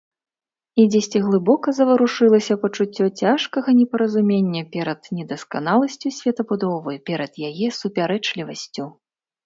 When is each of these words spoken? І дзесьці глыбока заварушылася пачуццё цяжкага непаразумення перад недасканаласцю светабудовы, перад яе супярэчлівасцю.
І 0.83 0.85
дзесьці 0.93 1.19
глыбока 1.25 1.67
заварушылася 1.79 2.57
пачуццё 2.63 3.05
цяжкага 3.25 3.69
непаразумення 3.83 4.63
перад 4.79 4.99
недасканаласцю 5.21 6.07
светабудовы, 6.19 6.93
перад 7.11 7.31
яе 7.53 7.67
супярэчлівасцю. 7.83 8.93